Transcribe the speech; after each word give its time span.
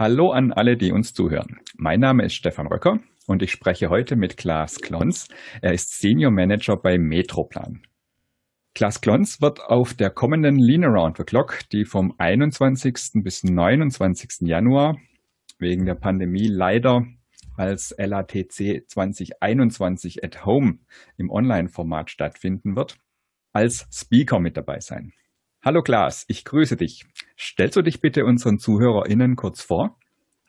Hallo 0.00 0.30
an 0.30 0.50
alle, 0.50 0.78
die 0.78 0.92
uns 0.92 1.12
zuhören. 1.12 1.60
Mein 1.76 2.00
Name 2.00 2.24
ist 2.24 2.32
Stefan 2.32 2.68
Röcker 2.68 3.00
und 3.26 3.42
ich 3.42 3.50
spreche 3.50 3.90
heute 3.90 4.16
mit 4.16 4.38
Klaas 4.38 4.80
Klons. 4.80 5.28
Er 5.60 5.74
ist 5.74 6.00
Senior 6.00 6.30
Manager 6.30 6.78
bei 6.78 6.96
Metroplan. 6.96 7.82
Klaas 8.74 9.02
Klons 9.02 9.42
wird 9.42 9.60
auf 9.60 9.92
der 9.92 10.08
kommenden 10.08 10.56
Lean 10.56 10.84
Around 10.84 11.18
the 11.18 11.24
Clock, 11.24 11.68
die 11.70 11.84
vom 11.84 12.14
21. 12.16 13.22
bis 13.22 13.44
29. 13.44 14.48
Januar 14.48 14.96
wegen 15.58 15.84
der 15.84 15.96
Pandemie 15.96 16.48
leider 16.48 17.04
als 17.58 17.94
LATC 17.98 18.88
2021 18.88 20.24
at 20.24 20.46
Home 20.46 20.78
im 21.18 21.28
Online-Format 21.28 22.10
stattfinden 22.10 22.74
wird, 22.74 22.96
als 23.52 23.86
Speaker 23.92 24.40
mit 24.40 24.56
dabei 24.56 24.80
sein. 24.80 25.12
Hallo 25.62 25.82
Klaas, 25.82 26.24
ich 26.26 26.46
grüße 26.46 26.76
dich. 26.76 27.04
Stellst 27.38 27.76
du 27.76 27.82
dich 27.82 28.00
bitte 28.00 28.24
unseren 28.24 28.58
ZuhörerInnen 28.58 29.36
kurz 29.36 29.60
vor? 29.60 29.94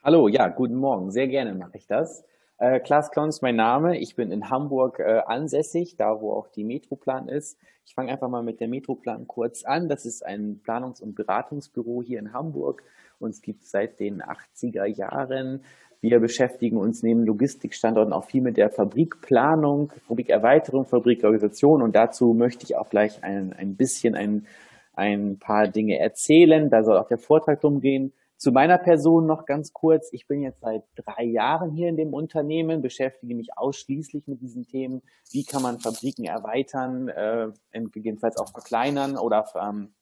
Hallo, 0.01 0.29
ja, 0.29 0.47
guten 0.47 0.77
Morgen. 0.77 1.11
Sehr 1.11 1.27
gerne 1.27 1.53
mache 1.53 1.75
ich 1.75 1.85
das. 1.85 2.23
Äh, 2.59 2.79
Klaas 2.79 3.11
Klaun 3.11 3.27
ist 3.27 3.41
mein 3.41 3.57
Name. 3.57 3.99
Ich 3.99 4.15
bin 4.15 4.31
in 4.31 4.49
Hamburg 4.49 4.99
äh, 4.99 5.19
ansässig, 5.25 5.97
da 5.97 6.21
wo 6.21 6.31
auch 6.31 6.47
die 6.47 6.63
Metroplan 6.63 7.27
ist. 7.27 7.59
Ich 7.85 7.93
fange 7.93 8.09
einfach 8.09 8.29
mal 8.29 8.41
mit 8.41 8.61
der 8.61 8.69
Metroplan 8.69 9.27
kurz 9.27 9.65
an. 9.65 9.89
Das 9.89 10.05
ist 10.05 10.25
ein 10.25 10.61
Planungs- 10.63 11.01
und 11.01 11.13
Beratungsbüro 11.13 12.01
hier 12.01 12.19
in 12.19 12.31
Hamburg. 12.31 12.81
Uns 13.19 13.41
gibt 13.41 13.63
es 13.63 13.71
seit 13.71 13.99
den 13.99 14.21
80er 14.21 14.85
Jahren. 14.85 15.65
Wir 15.99 16.21
beschäftigen 16.21 16.77
uns 16.77 17.03
neben 17.03 17.25
Logistikstandorten 17.25 18.13
auch 18.13 18.23
viel 18.23 18.41
mit 18.41 18.55
der 18.55 18.69
Fabrikplanung, 18.69 19.91
Fabrikerweiterung, 20.07 20.85
Fabrikorganisation. 20.85 21.81
Und 21.81 21.97
dazu 21.97 22.33
möchte 22.33 22.63
ich 22.63 22.77
auch 22.77 22.89
gleich 22.89 23.21
ein, 23.25 23.51
ein 23.51 23.75
bisschen 23.75 24.15
ein, 24.15 24.47
ein 24.93 25.39
paar 25.39 25.67
Dinge 25.67 25.99
erzählen. 25.99 26.69
Da 26.69 26.83
soll 26.83 26.97
auch 26.97 27.07
der 27.07 27.17
Vortrag 27.17 27.61
drum 27.61 27.81
gehen. 27.81 28.13
Zu 28.37 28.51
meiner 28.51 28.79
Person 28.79 29.27
noch 29.27 29.45
ganz 29.45 29.71
kurz. 29.71 30.09
Ich 30.11 30.27
bin 30.27 30.41
jetzt 30.41 30.61
seit 30.61 30.83
drei 30.95 31.23
Jahren 31.23 31.71
hier 31.71 31.89
in 31.89 31.95
dem 31.95 32.11
Unternehmen, 32.13 32.81
beschäftige 32.81 33.35
mich 33.35 33.49
ausschließlich 33.55 34.27
mit 34.27 34.41
diesen 34.41 34.65
Themen. 34.65 35.03
Wie 35.29 35.45
kann 35.45 35.61
man 35.61 35.79
Fabriken 35.79 36.25
erweitern, 36.25 37.07
äh, 37.09 37.49
gegebenenfalls 37.71 38.37
auch 38.37 38.49
verkleinern 38.49 39.17
oder 39.17 39.45
ähm, 39.55 39.93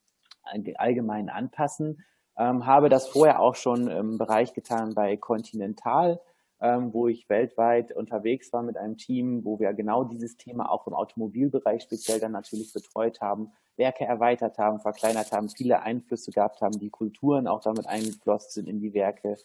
allgemein 0.78 1.28
anpassen? 1.28 2.06
Ähm, 2.38 2.66
habe 2.66 2.88
das 2.88 3.10
vorher 3.10 3.42
auch 3.42 3.56
schon 3.56 3.90
im 3.90 4.18
Bereich 4.18 4.54
getan 4.54 4.94
bei 4.96 5.18
Continental, 5.18 6.22
ähm, 6.62 6.94
wo 6.94 7.08
ich 7.08 7.30
weltweit 7.30 7.92
unterwegs 7.92 8.52
war 8.52 8.64
mit 8.64 8.78
einem 8.78 8.98
Team, 8.98 9.46
wo 9.46 9.60
wir 9.60 9.74
genau 9.74 10.04
dieses 10.04 10.38
Thema 10.38 10.70
auch 10.72 10.88
im 10.88 10.94
Automobilbereich 10.94 11.84
speziell 11.84 12.20
dann 12.20 12.34
natürlich 12.34 12.74
betreut 12.74 13.22
haben, 13.22 13.52
Werke 13.78 14.04
erweitert 14.04 14.58
haben, 14.58 14.80
verkleinert 14.80 15.32
haben, 15.32 15.50
viele 15.50 15.82
Einflüsse 15.82 16.32
gehabt 16.32 16.62
haben, 16.62 16.78
die 16.78 16.90
Kulturen 16.90 17.48
auch 17.48 17.62
damit 17.62 17.88
eingeflossen 17.88 18.52
sind 18.52 18.68
in 18.68 18.82
die 18.82 18.94
Werke. 18.94 19.38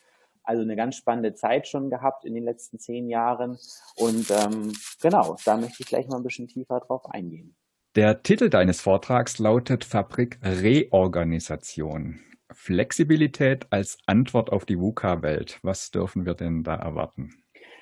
Also 0.43 0.62
eine 0.62 0.77
ganz 0.77 0.97
spannende 0.97 1.34
Zeit 1.34 1.69
schon 1.69 1.89
gehabt 1.89 2.25
in 2.25 2.34
den 2.34 2.45
letzten 2.45 2.79
zehn 2.79 3.09
Jahren. 3.09 3.59
Und 3.97 4.31
ähm, 4.31 4.73
genau, 5.01 5.37
da 5.45 5.56
möchte 5.56 5.83
ich 5.83 5.87
gleich 5.87 6.06
mal 6.09 6.19
ein 6.19 6.23
bisschen 6.23 6.49
tiefer 6.49 6.81
drauf 6.81 7.06
eingehen. 7.06 7.56
Der 7.95 8.25
Titel 8.25 8.51
deines 8.51 8.81
Vortrags 8.81 9.39
lautet 9.39 9.84
Fabrik 9.84 10.41
Reorganisation. 10.43 12.19
Flexibilität 12.53 13.67
als 13.70 13.98
Antwort 14.06 14.50
auf 14.50 14.64
die 14.64 14.78
VUCA-Welt. 14.78 15.59
Was 15.62 15.91
dürfen 15.91 16.27
wir 16.27 16.34
denn 16.34 16.62
da 16.62 16.75
erwarten? 16.77 17.31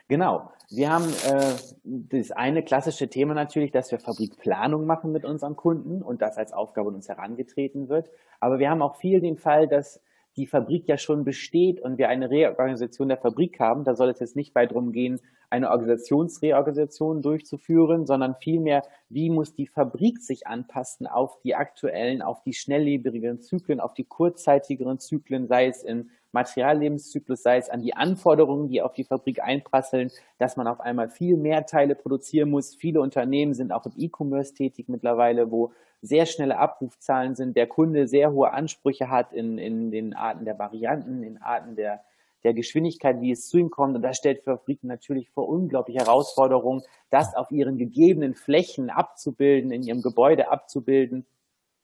Genau. 0.09 0.51
Wir 0.71 0.91
haben 0.91 1.09
äh, 1.29 1.55
das 1.85 2.31
eine 2.31 2.63
klassische 2.63 3.09
Thema 3.09 3.35
natürlich, 3.35 3.73
dass 3.73 3.91
wir 3.91 3.99
Fabrikplanung 3.99 4.87
machen 4.87 5.13
mit 5.13 5.25
unseren 5.25 5.57
Kunden 5.57 6.03
und 6.03 6.23
das 6.23 6.39
als 6.39 6.53
Aufgabe 6.53 6.89
uns 6.89 7.09
herangetreten 7.09 7.89
wird. 7.89 8.11
Aber 8.41 8.59
wir 8.59 8.71
haben 8.71 8.83
auch 8.83 8.97
viel 8.97 9.21
den 9.21 9.37
Fall, 9.37 9.69
dass 9.69 10.01
die 10.37 10.47
Fabrik 10.47 10.89
ja 10.89 10.97
schon 10.97 11.25
besteht 11.25 11.81
und 11.81 11.99
wir 11.99 12.09
eine 12.09 12.31
Reorganisation 12.31 13.09
der 13.09 13.19
Fabrik 13.19 13.61
haben, 13.61 13.85
da 13.85 13.95
soll 13.95 14.09
es 14.09 14.21
jetzt 14.21 14.37
nicht 14.37 14.55
weit 14.55 14.71
darum 14.71 14.93
gehen, 14.93 15.21
eine 15.53 15.71
Organisationsreorganisation 15.71 17.21
durchzuführen, 17.21 18.07
sondern 18.07 18.37
vielmehr, 18.41 18.83
wie 19.11 19.29
muss 19.29 19.55
die 19.55 19.67
Fabrik 19.67 20.19
sich 20.19 20.47
anpassen 20.47 21.07
auf 21.07 21.39
die 21.43 21.55
aktuellen, 21.55 22.23
auf 22.23 22.43
die 22.43 22.55
schnelllebigeren 22.55 23.43
Zyklen, 23.43 23.79
auf 23.79 23.93
die 23.93 24.05
kurzzeitigeren 24.05 24.99
Zyklen, 24.99 25.49
sei 25.49 25.67
es 25.67 25.83
im 25.83 26.09
Materiallebenszyklus, 26.33 27.43
sei 27.43 27.59
es 27.59 27.69
an 27.69 27.83
die 27.83 27.95
Anforderungen, 27.95 28.69
die 28.69 28.81
auf 28.81 28.95
die 28.95 29.05
Fabrik 29.05 29.43
einprasseln, 29.43 30.11
dass 30.39 30.57
man 30.57 30.67
auf 30.67 30.81
einmal 30.81 31.11
viel 31.11 31.37
mehr 31.37 31.67
Teile 31.67 31.97
produzieren 31.97 32.49
muss. 32.49 32.75
Viele 32.75 33.03
Unternehmen 33.03 33.53
sind 33.53 33.73
auch 33.73 33.85
im 33.85 33.93
E-Commerce 33.99 34.55
tätig 34.55 34.89
mittlerweile, 34.89 35.51
wo 35.51 35.73
sehr 36.01 36.25
schnelle 36.25 36.59
Abrufzahlen 36.59 37.35
sind, 37.35 37.59
der 37.59 37.67
Kunde 37.67 38.09
sehr 38.09 38.33
hohe 38.33 38.51
Ansprüche 38.51 39.11
hat 39.11 39.35
in, 39.35 39.59
in 39.59 39.91
den 39.91 40.15
Arten 40.15 40.47
der 40.47 40.59
Varianten, 40.59 41.23
in 41.23 41.37
Arten 41.43 41.77
der, 41.77 42.03
der 42.45 42.55
Geschwindigkeit, 42.55 43.21
wie 43.21 43.31
es 43.31 43.49
zu 43.49 43.59
ihm 43.59 43.71
kommt. 43.71 43.97
Und 43.97 44.03
das 44.03 44.17
stellt 44.17 44.43
Fabriken 44.45 44.89
natürlich 44.89 45.31
vor 45.31 45.49
unglaubliche 45.49 46.01
Herausforderungen, 46.01 46.83
das 47.11 47.35
auf 47.35 47.51
ihren 47.51 47.79
gegebenen 47.79 48.35
Flächen 48.35 48.91
abzubilden, 48.91 49.71
in 49.71 49.83
ihrem 49.83 50.03
Gebäude 50.03 50.51
abzubilden. 50.51 51.27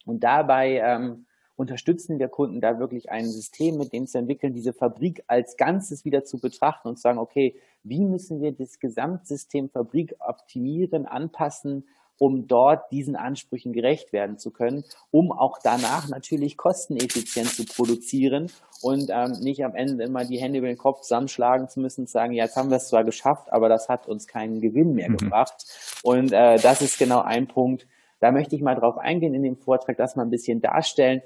Und 0.05 0.25
dabei 0.25 0.79
ähm, 0.79 1.27
unterstützen 1.59 2.19
wir 2.19 2.29
Kunden 2.29 2.61
da 2.61 2.79
wirklich 2.79 3.11
ein 3.11 3.27
System 3.27 3.79
mit 3.79 3.93
dem 3.93 4.07
zu 4.07 4.19
entwickeln, 4.19 4.55
diese 4.55 4.73
Fabrik 4.73 5.25
als 5.27 5.57
Ganzes 5.57 6.05
wieder 6.05 6.25
zu 6.25 6.41
betrachten 6.41 6.89
und 6.89 6.97
zu 6.97 7.03
sagen, 7.03 7.19
okay, 7.19 7.57
wie 7.83 8.05
müssen 8.05 8.41
wir 8.41 8.53
das 8.53 8.79
Gesamtsystem 8.79 9.69
Fabrik 9.69 10.15
optimieren, 10.21 11.05
anpassen, 11.05 11.85
um 12.19 12.47
dort 12.49 12.91
diesen 12.91 13.17
Ansprüchen 13.17 13.73
gerecht 13.73 14.13
werden 14.13 14.39
zu 14.39 14.51
können, 14.51 14.85
um 15.11 15.33
auch 15.33 15.59
danach 15.63 16.09
natürlich 16.09 16.57
kosteneffizient 16.57 17.49
zu 17.49 17.65
produzieren 17.65 18.51
und 18.83 19.11
ähm, 19.11 19.33
nicht 19.41 19.65
am 19.65 19.75
Ende 19.75 20.05
immer 20.05 20.25
die 20.25 20.39
Hände 20.39 20.59
über 20.59 20.69
den 20.69 20.79
Kopf 20.79 21.01
zusammenschlagen 21.03 21.69
zu 21.69 21.81
müssen 21.81 22.03
und 22.03 22.11
sagen, 22.11 22.33
ja, 22.33 22.45
jetzt 22.45 22.57
haben 22.57 22.71
wir 22.71 22.77
es 22.77 22.89
zwar 22.89 23.05
geschafft, 23.05 23.53
aber 23.53 23.69
das 23.69 23.89
hat 23.89 24.07
uns 24.07 24.27
keinen 24.27 24.61
Gewinn 24.61 24.95
mehr 24.95 25.11
mhm. 25.11 25.17
gebracht. 25.17 25.65
Und 26.03 26.33
äh, 26.33 26.59
das 26.59 26.83
ist 26.83 26.99
genau 26.99 27.21
ein 27.21 27.47
Punkt, 27.47 27.87
da 28.21 28.33
möchte 28.33 28.57
ich 28.57 28.63
mal 28.63 28.75
drauf 28.75 28.99
eingehen 28.99 29.35
in 29.35 29.43
dem 29.43 29.57
Vortrag, 29.57 29.97
das 29.97 30.17
mal 30.17 30.25
ein 30.25 30.31
bisschen 30.31 30.61
darstellen. 30.61 31.23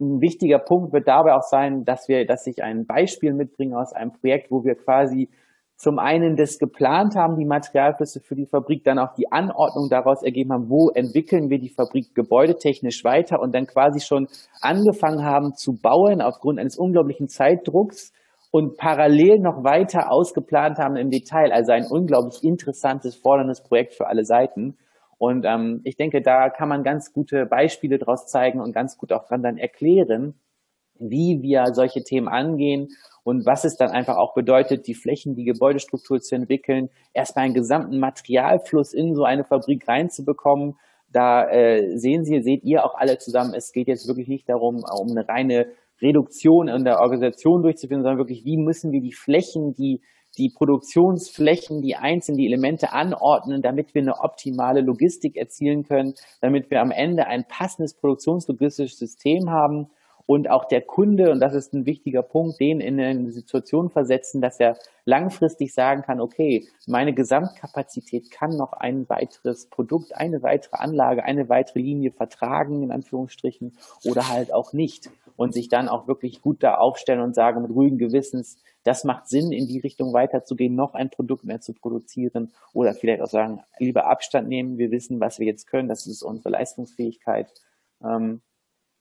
Ein 0.00 0.20
wichtiger 0.20 0.58
Punkt 0.58 0.92
wird 0.92 1.08
dabei 1.08 1.34
auch 1.34 1.42
sein, 1.42 1.84
dass 1.84 2.08
wir, 2.08 2.26
dass 2.26 2.46
ich 2.46 2.62
ein 2.62 2.86
Beispiel 2.86 3.32
mitbringe 3.32 3.78
aus 3.78 3.92
einem 3.92 4.12
Projekt, 4.12 4.50
wo 4.50 4.64
wir 4.64 4.74
quasi 4.74 5.28
zum 5.78 6.00
einen 6.00 6.34
das 6.34 6.58
geplant 6.58 7.14
haben, 7.14 7.36
die 7.36 7.44
Materialflüsse 7.44 8.20
für 8.20 8.34
die 8.34 8.46
Fabrik, 8.46 8.82
dann 8.82 8.98
auch 8.98 9.14
die 9.14 9.30
Anordnung 9.30 9.88
daraus 9.88 10.24
ergeben 10.24 10.52
haben, 10.52 10.68
wo 10.68 10.90
entwickeln 10.90 11.50
wir 11.50 11.60
die 11.60 11.68
Fabrik 11.68 12.16
gebäudetechnisch 12.16 13.04
weiter 13.04 13.40
und 13.40 13.54
dann 13.54 13.66
quasi 13.66 14.00
schon 14.00 14.26
angefangen 14.60 15.24
haben 15.24 15.54
zu 15.54 15.78
bauen 15.80 16.20
aufgrund 16.20 16.58
eines 16.58 16.76
unglaublichen 16.76 17.28
Zeitdrucks 17.28 18.12
und 18.50 18.76
parallel 18.76 19.38
noch 19.38 19.62
weiter 19.62 20.10
ausgeplant 20.10 20.78
haben 20.78 20.96
im 20.96 21.10
Detail. 21.10 21.52
Also 21.52 21.70
ein 21.70 21.86
unglaublich 21.88 22.42
interessantes, 22.42 23.14
forderndes 23.14 23.62
Projekt 23.62 23.94
für 23.94 24.08
alle 24.08 24.24
Seiten. 24.24 24.76
Und 25.16 25.44
ähm, 25.46 25.80
ich 25.84 25.96
denke, 25.96 26.22
da 26.22 26.50
kann 26.50 26.68
man 26.68 26.82
ganz 26.82 27.12
gute 27.12 27.46
Beispiele 27.46 27.98
draus 27.98 28.26
zeigen 28.26 28.60
und 28.60 28.72
ganz 28.72 28.98
gut 28.98 29.12
auch 29.12 29.28
dran 29.28 29.42
dann 29.42 29.58
erklären, 29.58 30.34
wie 31.00 31.42
wir 31.42 31.74
solche 31.74 32.02
Themen 32.02 32.28
angehen 32.28 32.88
und 33.24 33.44
was 33.44 33.64
es 33.64 33.76
dann 33.76 33.90
einfach 33.90 34.16
auch 34.16 34.34
bedeutet, 34.34 34.86
die 34.86 34.94
Flächen, 34.94 35.34
die 35.34 35.44
Gebäudestruktur 35.44 36.20
zu 36.20 36.34
entwickeln, 36.34 36.88
erstmal 37.12 37.44
einen 37.44 37.54
gesamten 37.54 37.98
Materialfluss 37.98 38.94
in 38.94 39.14
so 39.14 39.24
eine 39.24 39.44
Fabrik 39.44 39.86
reinzubekommen. 39.86 40.76
Da 41.12 41.48
äh, 41.48 41.98
sehen 41.98 42.24
Sie, 42.24 42.40
seht 42.42 42.64
ihr 42.64 42.84
auch 42.84 42.94
alle 42.94 43.18
zusammen, 43.18 43.54
es 43.54 43.72
geht 43.72 43.88
jetzt 43.88 44.08
wirklich 44.08 44.28
nicht 44.28 44.48
darum, 44.48 44.76
um 44.76 45.10
eine 45.10 45.28
reine 45.28 45.66
Reduktion 46.00 46.68
in 46.68 46.84
der 46.84 47.00
Organisation 47.00 47.62
durchzuführen, 47.62 48.02
sondern 48.02 48.18
wirklich, 48.18 48.44
wie 48.44 48.56
müssen 48.56 48.92
wir 48.92 49.00
die 49.00 49.12
Flächen, 49.12 49.74
die 49.74 50.00
die 50.36 50.50
Produktionsflächen, 50.50 51.82
die 51.82 51.96
einzelnen, 51.96 52.38
die 52.38 52.46
Elemente 52.46 52.92
anordnen, 52.92 53.60
damit 53.60 53.94
wir 53.94 54.02
eine 54.02 54.20
optimale 54.20 54.80
Logistik 54.80 55.36
erzielen 55.36 55.82
können, 55.84 56.14
damit 56.40 56.70
wir 56.70 56.80
am 56.80 56.92
Ende 56.92 57.26
ein 57.26 57.44
passendes 57.46 57.94
produktionslogistisches 57.94 58.98
System 58.98 59.50
haben 59.50 59.88
und 60.28 60.50
auch 60.50 60.66
der 60.66 60.82
Kunde, 60.82 61.30
und 61.30 61.40
das 61.40 61.54
ist 61.54 61.72
ein 61.72 61.86
wichtiger 61.86 62.22
Punkt, 62.22 62.60
den 62.60 62.82
in 62.82 63.00
eine 63.00 63.32
Situation 63.32 63.88
versetzen, 63.88 64.42
dass 64.42 64.60
er 64.60 64.76
langfristig 65.06 65.72
sagen 65.72 66.02
kann, 66.02 66.20
okay, 66.20 66.68
meine 66.86 67.14
Gesamtkapazität 67.14 68.30
kann 68.30 68.54
noch 68.54 68.74
ein 68.74 69.08
weiteres 69.08 69.70
Produkt, 69.70 70.14
eine 70.14 70.42
weitere 70.42 70.76
Anlage, 70.76 71.24
eine 71.24 71.48
weitere 71.48 71.78
Linie 71.80 72.12
vertragen, 72.12 72.82
in 72.82 72.92
Anführungsstrichen, 72.92 73.78
oder 74.04 74.28
halt 74.28 74.52
auch 74.52 74.74
nicht. 74.74 75.08
Und 75.36 75.54
sich 75.54 75.70
dann 75.70 75.88
auch 75.88 76.08
wirklich 76.08 76.42
gut 76.42 76.62
da 76.62 76.74
aufstellen 76.74 77.22
und 77.22 77.34
sagen 77.34 77.62
mit 77.62 77.70
ruhigen 77.70 77.96
Gewissens, 77.96 78.58
das 78.84 79.04
macht 79.04 79.28
Sinn, 79.28 79.50
in 79.50 79.66
die 79.66 79.78
Richtung 79.78 80.12
weiterzugehen, 80.12 80.74
noch 80.74 80.92
ein 80.92 81.08
Produkt 81.08 81.44
mehr 81.44 81.62
zu 81.62 81.72
produzieren 81.72 82.52
oder 82.74 82.92
vielleicht 82.92 83.22
auch 83.22 83.30
sagen, 83.30 83.62
lieber 83.78 84.04
Abstand 84.04 84.48
nehmen, 84.48 84.76
wir 84.76 84.90
wissen, 84.90 85.20
was 85.20 85.38
wir 85.38 85.46
jetzt 85.46 85.68
können, 85.68 85.88
das 85.88 86.06
ist 86.06 86.22
unsere 86.22 86.50
Leistungsfähigkeit. 86.50 87.50
Ähm, 88.04 88.42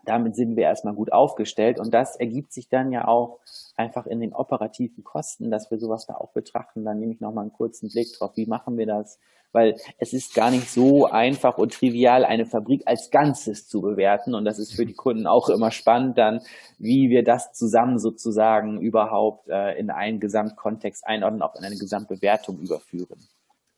damit 0.07 0.35
sind 0.35 0.55
wir 0.55 0.63
erstmal 0.63 0.93
gut 0.93 1.11
aufgestellt 1.11 1.79
und 1.79 1.93
das 1.93 2.15
ergibt 2.15 2.53
sich 2.53 2.69
dann 2.69 2.91
ja 2.91 3.07
auch 3.07 3.39
einfach 3.75 4.05
in 4.07 4.19
den 4.19 4.33
operativen 4.33 5.03
Kosten, 5.03 5.51
dass 5.51 5.69
wir 5.69 5.77
sowas 5.77 6.05
da 6.07 6.15
auch 6.15 6.31
betrachten. 6.31 6.83
Dann 6.83 6.99
nehme 6.99 7.13
ich 7.13 7.21
nochmal 7.21 7.43
einen 7.43 7.53
kurzen 7.53 7.89
Blick 7.89 8.13
drauf, 8.17 8.31
wie 8.35 8.45
machen 8.45 8.77
wir 8.77 8.85
das? 8.85 9.19
Weil 9.51 9.75
es 9.97 10.13
ist 10.13 10.35
gar 10.35 10.51
nicht 10.51 10.69
so 10.69 11.05
einfach 11.05 11.57
und 11.57 11.73
trivial, 11.73 12.25
eine 12.25 12.45
Fabrik 12.45 12.83
als 12.85 13.09
Ganzes 13.11 13.67
zu 13.67 13.81
bewerten 13.81 14.35
und 14.35 14.45
das 14.45 14.59
ist 14.59 14.73
für 14.73 14.85
die 14.85 14.93
Kunden 14.93 15.25
auch 15.25 15.49
immer 15.49 15.71
spannend 15.71 16.17
dann, 16.17 16.41
wie 16.77 17.09
wir 17.09 17.23
das 17.23 17.53
zusammen 17.53 17.97
sozusagen 17.99 18.79
überhaupt 18.81 19.47
äh, 19.47 19.77
in 19.79 19.89
einen 19.89 20.19
Gesamtkontext 20.19 21.05
einordnen, 21.07 21.41
auch 21.41 21.55
in 21.55 21.63
eine 21.63 21.77
Gesamtbewertung 21.77 22.59
überführen. 22.59 23.19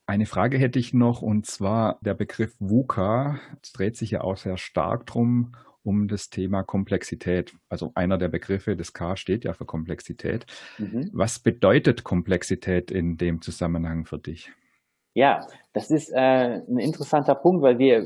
Eine 0.09 0.25
Frage 0.25 0.57
hätte 0.57 0.79
ich 0.79 0.91
noch, 0.91 1.21
und 1.21 1.45
zwar 1.45 1.99
der 2.01 2.15
Begriff 2.15 2.55
VUCA 2.59 3.39
dreht 3.75 3.95
sich 3.95 4.09
ja 4.09 4.21
auch 4.21 4.37
sehr 4.37 4.57
stark 4.57 5.05
drum, 5.05 5.51
um 5.89 6.07
das 6.07 6.29
Thema 6.29 6.61
Komplexität. 6.61 7.53
Also 7.67 7.91
einer 7.95 8.19
der 8.19 8.27
Begriffe, 8.27 8.75
das 8.75 8.93
K 8.93 9.15
steht 9.15 9.43
ja 9.43 9.53
für 9.53 9.65
Komplexität. 9.65 10.45
Mhm. 10.77 11.09
Was 11.13 11.39
bedeutet 11.39 12.03
Komplexität 12.03 12.91
in 12.91 13.17
dem 13.17 13.41
Zusammenhang 13.41 14.05
für 14.05 14.19
dich? 14.19 14.51
Ja, 15.15 15.47
das 15.73 15.89
ist 15.89 16.11
äh, 16.13 16.61
ein 16.67 16.77
interessanter 16.77 17.33
Punkt, 17.33 17.63
weil 17.63 17.79
wir 17.79 18.05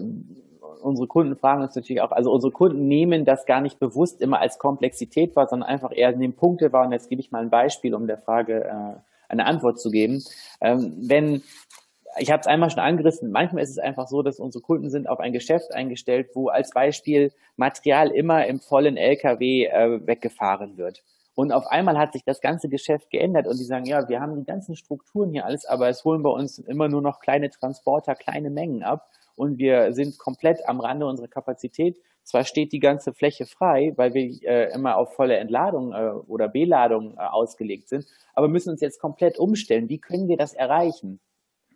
unsere 0.82 1.08
Kunden 1.08 1.36
fragen 1.36 1.62
uns 1.62 1.76
natürlich 1.76 2.02
auch, 2.02 2.12
also 2.12 2.32
unsere 2.32 2.54
Kunden 2.54 2.88
nehmen 2.88 3.26
das 3.26 3.46
gar 3.46 3.60
nicht 3.60 3.80
bewusst 3.80 4.22
immer 4.22 4.40
als 4.40 4.60
Komplexität 4.60 5.36
wahr, 5.36 5.48
sondern 5.48 5.68
einfach 5.68 5.92
eher 5.94 6.14
in 6.14 6.22
den 6.22 6.34
Punkte 6.34 6.72
wahr. 6.72 6.86
Und 6.86 6.94
jetzt 6.94 7.10
gebe 7.10 7.20
ich 7.20 7.32
mal 7.32 7.42
ein 7.42 7.50
Beispiel, 7.50 7.94
um 7.96 8.08
der 8.08 8.18
Frage 8.18 8.64
äh, 8.64 9.00
eine 9.28 9.46
Antwort 9.46 9.82
zu 9.82 9.92
geben. 9.92 10.24
Ähm, 10.62 10.96
wenn 11.02 11.44
ich 12.18 12.32
habe 12.32 12.42
es 12.42 12.48
einmal 12.48 12.70
schon 12.70 12.80
angerissen, 12.80 13.32
manchmal 13.32 13.64
ist 13.64 13.72
es 13.72 13.80
einfach 13.80 14.08
so, 14.08 14.22
dass 14.22 14.40
unsere 14.40 14.62
Kunden 14.62 14.90
sind 14.90 15.08
auf 15.08 15.20
ein 15.20 15.34
Geschäft 15.34 15.74
eingestellt, 15.74 16.30
wo 16.34 16.50
als 16.50 16.72
Beispiel 16.72 17.32
Material 17.56 18.10
immer 18.12 18.46
im 18.46 18.60
vollen 18.60 18.98
LKW 18.98 19.66
äh, 19.66 20.06
weggefahren 20.06 20.78
wird. 20.78 21.04
Und 21.36 21.52
auf 21.52 21.66
einmal 21.68 21.98
hat 21.98 22.14
sich 22.14 22.24
das 22.24 22.42
ganze 22.42 22.70
Geschäft 22.70 23.10
geändert 23.10 23.48
und 23.48 23.60
die 23.60 23.64
sagen, 23.64 23.86
ja, 23.86 24.08
wir 24.08 24.22
haben 24.22 24.36
die 24.36 24.46
ganzen 24.46 24.76
Strukturen 24.76 25.32
hier 25.32 25.46
alles, 25.46 25.66
aber 25.66 25.90
es 25.90 26.04
holen 26.04 26.22
bei 26.22 26.30
uns 26.30 26.60
immer 26.60 26.88
nur 26.88 27.02
noch 27.02 27.20
kleine 27.20 27.50
Transporter, 27.50 28.14
kleine 28.14 28.52
Mengen 28.52 28.84
ab 28.84 29.10
und 29.36 29.58
wir 29.58 29.94
sind 29.94 30.20
komplett 30.20 30.68
am 30.68 30.80
Rande 30.80 31.08
unserer 31.08 31.28
Kapazität. 31.28 31.98
Zwar 32.24 32.46
steht 32.46 32.72
die 32.72 32.80
ganze 32.80 33.14
Fläche 33.14 33.46
frei, 33.46 33.94
weil 33.96 34.14
wir 34.14 34.44
äh, 34.44 34.72
immer 34.74 34.96
auf 34.96 35.16
volle 35.16 35.38
Entladung 35.38 35.92
äh, 35.92 36.12
oder 36.28 36.48
Beladung 36.48 37.16
äh, 37.18 37.22
ausgelegt 37.22 37.90
sind, 37.90 38.06
aber 38.34 38.48
müssen 38.48 38.70
uns 38.70 38.82
jetzt 38.82 39.00
komplett 39.00 39.40
umstellen. 39.40 39.90
Wie 39.90 40.00
können 40.00 40.28
wir 40.28 40.38
das 40.38 40.54
erreichen? 40.54 41.20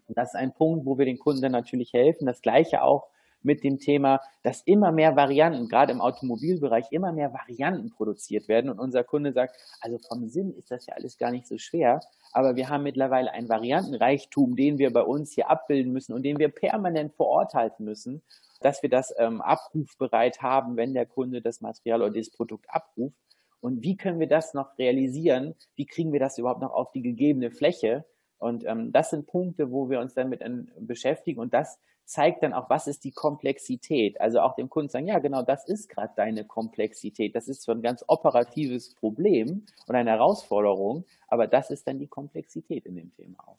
Und 0.08 0.18
das 0.18 0.30
ist 0.30 0.36
ein 0.36 0.54
Punkt, 0.54 0.86
wo 0.86 0.98
wir 0.98 1.06
den 1.06 1.20
Kunden 1.20 1.52
natürlich 1.52 1.94
helfen. 1.94 2.26
Das 2.26 2.42
gleiche 2.42 2.82
auch 2.82 3.10
mit 3.44 3.64
dem 3.64 3.80
Thema, 3.80 4.22
dass 4.44 4.62
immer 4.62 4.92
mehr 4.92 5.16
Varianten, 5.16 5.68
gerade 5.68 5.92
im 5.92 6.02
Automobilbereich, 6.02 6.92
immer 6.92 7.12
mehr 7.12 7.34
Varianten 7.34 7.90
produziert 7.90 8.48
werden. 8.48 8.70
Und 8.70 8.80
unser 8.80 9.04
Kunde 9.04 9.34
sagt, 9.34 9.56
also 9.82 9.98
vom 10.08 10.28
Sinn 10.28 10.54
ist 10.54 10.72
das 10.72 10.86
ja 10.86 10.96
alles 10.96 11.18
gar 11.18 11.32
nicht 11.32 11.48
so 11.48 11.58
schwer, 11.58 12.02
aber 12.34 12.56
wir 12.56 12.70
haben 12.70 12.84
mittlerweile 12.84 13.32
einen 13.32 13.50
Variantenreichtum, 13.50 14.56
den 14.56 14.78
wir 14.78 14.92
bei 14.92 15.02
uns 15.02 15.34
hier 15.34 15.50
abbilden 15.50 15.94
müssen 15.94 16.14
und 16.14 16.24
den 16.24 16.40
wir 16.40 16.50
permanent 16.50 17.14
vor 17.14 17.28
Ort 17.28 17.54
halten 17.54 17.84
müssen, 17.86 18.22
dass 18.60 18.82
wir 18.82 18.90
das 18.90 19.14
ähm, 19.18 19.42
abrufbereit 19.42 20.42
haben, 20.42 20.76
wenn 20.78 20.94
der 20.94 21.06
Kunde 21.06 21.42
das 21.42 21.62
Material 21.62 22.02
oder 22.02 22.14
das 22.14 22.32
Produkt 22.32 22.66
abruft. 22.70 23.16
Und 23.60 23.82
wie 23.82 23.98
können 23.98 24.20
wir 24.20 24.28
das 24.28 24.54
noch 24.54 24.78
realisieren? 24.78 25.56
Wie 25.76 25.86
kriegen 25.86 26.14
wir 26.14 26.20
das 26.20 26.38
überhaupt 26.38 26.62
noch 26.62 26.74
auf 26.74 26.92
die 26.92 27.02
gegebene 27.02 27.52
Fläche? 27.52 28.06
Und 28.40 28.66
ähm, 28.66 28.92
das 28.92 29.10
sind 29.10 29.28
Punkte, 29.28 29.72
wo 29.72 29.90
wir 29.90 30.00
uns 30.00 30.14
damit 30.14 30.42
beschäftigen 30.80 31.40
und 31.40 31.54
das 31.54 31.80
zeigt 32.08 32.42
dann 32.42 32.54
auch, 32.54 32.70
was 32.70 32.88
ist 32.88 33.04
die 33.04 33.12
Komplexität. 33.12 34.20
Also 34.22 34.40
auch 34.40 34.56
dem 34.56 34.70
Kunden 34.70 34.90
sagen, 34.90 35.08
ja 35.08 35.20
genau, 35.20 35.42
das 35.42 35.68
ist 35.68 35.90
gerade 35.90 36.14
deine 36.16 36.46
Komplexität. 36.46 37.36
Das 37.36 37.48
ist 37.48 37.64
so 37.64 37.74
ein 37.74 37.82
ganz 37.82 38.04
operatives 38.08 38.96
Problem 38.96 39.66
und 39.88 39.96
eine 39.96 40.12
Herausforderung, 40.12 41.06
aber 41.28 41.48
das 41.48 41.70
ist 41.70 41.86
dann 41.88 42.00
die 42.00 42.08
Komplexität 42.08 42.86
in 42.86 42.96
dem 42.96 43.14
Thema 43.14 43.38
auch. 43.46 43.58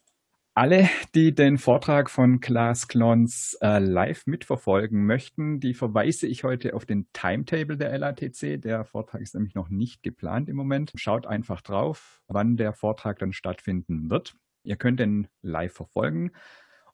Alle, 0.55 0.89
die 1.15 1.33
den 1.33 1.57
Vortrag 1.57 2.11
von 2.11 2.41
Klaas 2.41 2.89
Klons 2.89 3.57
äh, 3.61 3.79
live 3.79 4.27
mitverfolgen 4.27 5.07
möchten, 5.07 5.61
die 5.61 5.73
verweise 5.73 6.27
ich 6.27 6.43
heute 6.43 6.75
auf 6.75 6.85
den 6.85 7.07
Timetable 7.13 7.77
der 7.77 7.97
LATC. 7.97 8.61
Der 8.61 8.85
Vortrag 8.85 9.21
ist 9.21 9.37
nämlich 9.37 9.55
noch 9.55 9.69
nicht 9.69 10.03
geplant 10.03 10.49
im 10.49 10.57
Moment. 10.57 10.91
Schaut 10.97 11.27
einfach 11.29 11.61
drauf, 11.61 12.23
wann 12.27 12.57
der 12.57 12.73
Vortrag 12.73 13.21
dann 13.21 13.33
stattfinden 13.33 14.11
wird. 14.11 14.35
Ihr 14.62 14.76
könnt 14.76 15.00
den 15.00 15.28
live 15.43 15.72
verfolgen 15.72 16.32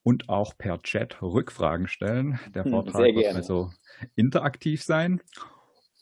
und 0.03 0.29
auch 0.29 0.57
per 0.57 0.83
Chat 0.83 1.21
Rückfragen 1.23 1.89
stellen. 1.89 2.39
Der 2.55 2.65
hm, 2.65 2.73
Vortrag 2.73 3.15
wird 3.15 3.35
also 3.35 3.73
interaktiv 4.15 4.83
sein. 4.83 5.21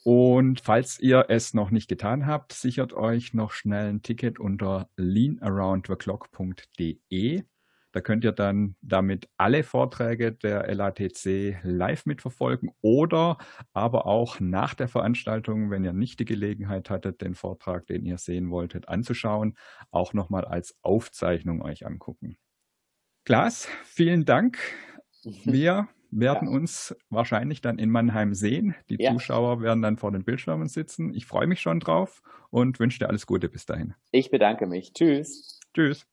Und 0.04 0.60
falls 0.60 0.98
ihr 0.98 1.26
es 1.28 1.54
noch 1.54 1.70
nicht 1.70 1.88
getan 1.88 2.26
habt, 2.26 2.52
sichert 2.52 2.92
euch 2.92 3.34
noch 3.34 3.52
schnell 3.52 3.88
ein 3.88 4.02
Ticket 4.02 4.40
unter 4.40 4.90
leanaroundtheclock.de. 4.96 7.44
Da 7.92 8.00
könnt 8.00 8.24
ihr 8.24 8.32
dann 8.32 8.74
damit 8.80 9.28
alle 9.36 9.62
Vorträge 9.62 10.32
der 10.32 10.74
LATC 10.74 11.58
live 11.62 12.06
mitverfolgen 12.06 12.70
oder 12.80 13.38
aber 13.72 14.06
auch 14.06 14.40
nach 14.40 14.74
der 14.74 14.88
Veranstaltung, 14.88 15.70
wenn 15.70 15.84
ihr 15.84 15.92
nicht 15.92 16.20
die 16.20 16.24
Gelegenheit 16.24 16.90
hattet, 16.90 17.20
den 17.20 17.34
Vortrag, 17.34 17.86
den 17.86 18.04
ihr 18.04 18.18
sehen 18.18 18.50
wolltet, 18.50 18.88
anzuschauen, 18.88 19.56
auch 19.90 20.14
nochmal 20.14 20.44
als 20.44 20.76
Aufzeichnung 20.82 21.62
euch 21.62 21.86
angucken. 21.86 22.36
Klaas, 23.24 23.68
vielen 23.84 24.24
Dank. 24.24 24.58
Wir 25.44 25.88
werden 26.10 26.48
ja. 26.48 26.54
uns 26.54 26.94
wahrscheinlich 27.08 27.60
dann 27.60 27.78
in 27.78 27.90
Mannheim 27.90 28.34
sehen. 28.34 28.74
Die 28.90 28.96
ja. 29.00 29.12
Zuschauer 29.12 29.62
werden 29.62 29.82
dann 29.82 29.96
vor 29.96 30.12
den 30.12 30.24
Bildschirmen 30.24 30.68
sitzen. 30.68 31.14
Ich 31.14 31.26
freue 31.26 31.46
mich 31.46 31.60
schon 31.60 31.80
drauf 31.80 32.22
und 32.50 32.78
wünsche 32.78 32.98
dir 32.98 33.08
alles 33.08 33.26
Gute 33.26 33.48
bis 33.48 33.66
dahin. 33.66 33.94
Ich 34.10 34.30
bedanke 34.30 34.66
mich. 34.66 34.92
Tschüss. 34.92 35.60
Tschüss. 35.74 36.06